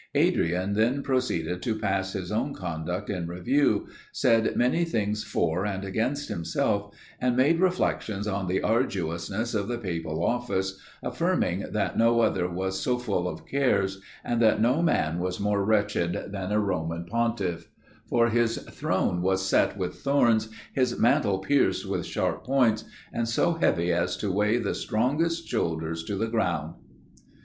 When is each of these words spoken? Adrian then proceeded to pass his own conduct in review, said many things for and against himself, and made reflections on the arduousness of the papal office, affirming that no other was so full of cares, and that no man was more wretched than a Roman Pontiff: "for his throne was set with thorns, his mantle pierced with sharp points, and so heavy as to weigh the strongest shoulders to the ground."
Adrian 0.15 0.73
then 0.73 1.03
proceeded 1.03 1.61
to 1.61 1.77
pass 1.77 2.13
his 2.13 2.31
own 2.31 2.55
conduct 2.55 3.07
in 3.07 3.27
review, 3.27 3.87
said 4.11 4.55
many 4.55 4.83
things 4.83 5.23
for 5.23 5.63
and 5.63 5.85
against 5.85 6.27
himself, 6.27 6.91
and 7.19 7.37
made 7.37 7.59
reflections 7.59 8.27
on 8.27 8.47
the 8.47 8.63
arduousness 8.63 9.53
of 9.53 9.67
the 9.67 9.77
papal 9.77 10.25
office, 10.25 10.79
affirming 11.03 11.65
that 11.71 11.99
no 11.99 12.21
other 12.21 12.49
was 12.49 12.79
so 12.81 12.97
full 12.97 13.27
of 13.27 13.45
cares, 13.45 14.01
and 14.25 14.41
that 14.41 14.59
no 14.59 14.81
man 14.81 15.19
was 15.19 15.39
more 15.39 15.63
wretched 15.63 16.17
than 16.31 16.51
a 16.51 16.59
Roman 16.59 17.05
Pontiff: 17.05 17.69
"for 18.09 18.31
his 18.31 18.57
throne 18.71 19.21
was 19.21 19.47
set 19.47 19.77
with 19.77 19.93
thorns, 19.97 20.49
his 20.73 20.97
mantle 20.97 21.37
pierced 21.37 21.87
with 21.87 22.07
sharp 22.07 22.43
points, 22.43 22.85
and 23.13 23.27
so 23.29 23.53
heavy 23.53 23.93
as 23.93 24.17
to 24.17 24.31
weigh 24.31 24.57
the 24.57 24.73
strongest 24.73 25.47
shoulders 25.47 26.03
to 26.05 26.15
the 26.15 26.25
ground." 26.25 26.73